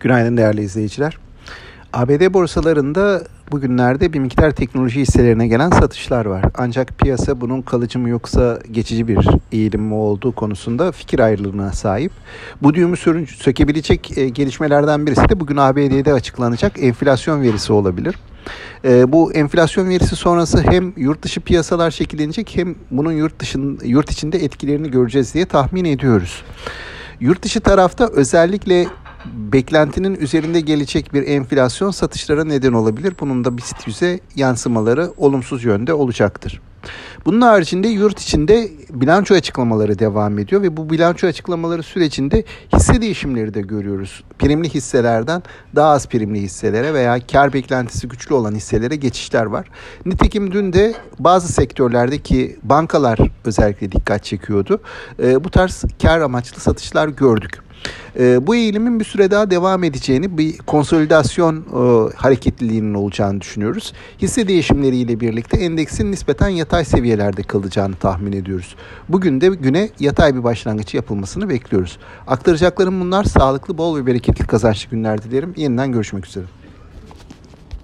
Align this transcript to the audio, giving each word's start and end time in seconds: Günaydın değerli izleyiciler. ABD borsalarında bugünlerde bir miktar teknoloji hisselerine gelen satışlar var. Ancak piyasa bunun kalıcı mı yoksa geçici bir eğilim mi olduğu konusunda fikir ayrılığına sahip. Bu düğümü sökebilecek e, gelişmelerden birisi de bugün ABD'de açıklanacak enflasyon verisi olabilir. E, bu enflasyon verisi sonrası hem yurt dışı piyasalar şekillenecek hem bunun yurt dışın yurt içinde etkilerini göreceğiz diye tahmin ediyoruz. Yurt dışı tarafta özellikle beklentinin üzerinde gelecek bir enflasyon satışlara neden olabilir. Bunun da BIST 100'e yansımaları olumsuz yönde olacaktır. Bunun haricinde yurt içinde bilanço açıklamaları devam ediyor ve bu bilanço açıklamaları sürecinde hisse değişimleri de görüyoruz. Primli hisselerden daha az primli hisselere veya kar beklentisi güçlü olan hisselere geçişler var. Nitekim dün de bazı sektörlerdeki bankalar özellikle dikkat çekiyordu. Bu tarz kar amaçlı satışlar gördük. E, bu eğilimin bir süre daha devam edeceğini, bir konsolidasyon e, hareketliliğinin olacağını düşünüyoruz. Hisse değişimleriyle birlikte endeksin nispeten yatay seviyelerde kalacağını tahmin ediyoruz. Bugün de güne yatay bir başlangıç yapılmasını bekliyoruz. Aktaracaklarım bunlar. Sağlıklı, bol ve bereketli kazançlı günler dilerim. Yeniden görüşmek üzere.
Günaydın 0.00 0.36
değerli 0.36 0.62
izleyiciler. 0.62 1.18
ABD 1.92 2.34
borsalarında 2.34 3.22
bugünlerde 3.52 4.12
bir 4.12 4.18
miktar 4.18 4.50
teknoloji 4.50 5.00
hisselerine 5.00 5.46
gelen 5.46 5.70
satışlar 5.70 6.26
var. 6.26 6.44
Ancak 6.54 6.98
piyasa 6.98 7.40
bunun 7.40 7.62
kalıcı 7.62 7.98
mı 7.98 8.08
yoksa 8.08 8.58
geçici 8.70 9.08
bir 9.08 9.28
eğilim 9.52 9.82
mi 9.82 9.94
olduğu 9.94 10.32
konusunda 10.32 10.92
fikir 10.92 11.18
ayrılığına 11.18 11.72
sahip. 11.72 12.12
Bu 12.62 12.74
düğümü 12.74 12.96
sökebilecek 13.26 14.18
e, 14.18 14.28
gelişmelerden 14.28 15.06
birisi 15.06 15.28
de 15.28 15.40
bugün 15.40 15.56
ABD'de 15.56 16.12
açıklanacak 16.12 16.82
enflasyon 16.82 17.42
verisi 17.42 17.72
olabilir. 17.72 18.14
E, 18.84 19.12
bu 19.12 19.32
enflasyon 19.32 19.88
verisi 19.88 20.16
sonrası 20.16 20.62
hem 20.70 20.92
yurt 20.96 21.22
dışı 21.22 21.40
piyasalar 21.40 21.90
şekillenecek 21.90 22.56
hem 22.56 22.74
bunun 22.90 23.12
yurt 23.12 23.38
dışın 23.38 23.80
yurt 23.84 24.10
içinde 24.10 24.44
etkilerini 24.44 24.90
göreceğiz 24.90 25.34
diye 25.34 25.46
tahmin 25.46 25.84
ediyoruz. 25.84 26.42
Yurt 27.20 27.42
dışı 27.42 27.60
tarafta 27.60 28.08
özellikle 28.08 28.86
beklentinin 29.24 30.14
üzerinde 30.14 30.60
gelecek 30.60 31.14
bir 31.14 31.26
enflasyon 31.26 31.90
satışlara 31.90 32.44
neden 32.44 32.72
olabilir. 32.72 33.14
Bunun 33.20 33.44
da 33.44 33.58
BIST 33.58 33.76
100'e 33.76 34.20
yansımaları 34.36 35.12
olumsuz 35.16 35.64
yönde 35.64 35.94
olacaktır. 35.94 36.60
Bunun 37.26 37.40
haricinde 37.40 37.88
yurt 37.88 38.20
içinde 38.20 38.70
bilanço 38.90 39.34
açıklamaları 39.34 39.98
devam 39.98 40.38
ediyor 40.38 40.62
ve 40.62 40.76
bu 40.76 40.90
bilanço 40.90 41.26
açıklamaları 41.26 41.82
sürecinde 41.82 42.44
hisse 42.76 43.00
değişimleri 43.00 43.54
de 43.54 43.60
görüyoruz. 43.60 44.24
Primli 44.38 44.68
hisselerden 44.68 45.42
daha 45.74 45.90
az 45.90 46.08
primli 46.08 46.40
hisselere 46.40 46.94
veya 46.94 47.26
kar 47.32 47.52
beklentisi 47.52 48.08
güçlü 48.08 48.34
olan 48.34 48.54
hisselere 48.54 48.96
geçişler 48.96 49.46
var. 49.46 49.66
Nitekim 50.06 50.52
dün 50.52 50.72
de 50.72 50.94
bazı 51.18 51.52
sektörlerdeki 51.52 52.56
bankalar 52.62 53.18
özellikle 53.44 53.92
dikkat 53.92 54.24
çekiyordu. 54.24 54.80
Bu 55.18 55.50
tarz 55.50 55.84
kar 56.02 56.20
amaçlı 56.20 56.60
satışlar 56.60 57.08
gördük. 57.08 57.64
E, 58.18 58.46
bu 58.46 58.54
eğilimin 58.54 59.00
bir 59.00 59.04
süre 59.04 59.30
daha 59.30 59.50
devam 59.50 59.84
edeceğini, 59.84 60.38
bir 60.38 60.58
konsolidasyon 60.58 61.56
e, 61.56 62.12
hareketliliğinin 62.16 62.94
olacağını 62.94 63.40
düşünüyoruz. 63.40 63.92
Hisse 64.22 64.48
değişimleriyle 64.48 65.20
birlikte 65.20 65.56
endeksin 65.56 66.12
nispeten 66.12 66.48
yatay 66.48 66.84
seviyelerde 66.84 67.42
kalacağını 67.42 67.94
tahmin 67.94 68.32
ediyoruz. 68.32 68.76
Bugün 69.08 69.40
de 69.40 69.48
güne 69.48 69.90
yatay 70.00 70.34
bir 70.34 70.44
başlangıç 70.44 70.94
yapılmasını 70.94 71.48
bekliyoruz. 71.48 71.98
Aktaracaklarım 72.26 73.00
bunlar. 73.00 73.24
Sağlıklı, 73.24 73.78
bol 73.78 73.96
ve 73.96 74.06
bereketli 74.06 74.46
kazançlı 74.46 74.90
günler 74.90 75.22
dilerim. 75.22 75.54
Yeniden 75.56 75.92
görüşmek 75.92 76.26
üzere. 76.26 76.63